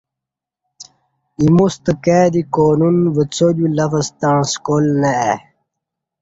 ایموستہ 1.39 1.93
کائی 2.03 2.29
دی 2.33 2.41
قانون 2.55 2.97
وڅادیو 3.15 3.67
لفظ 3.77 4.05
تݩع 4.19 4.41
سکال 4.51 4.83
نہ 5.01 5.11
ائے 5.25 5.37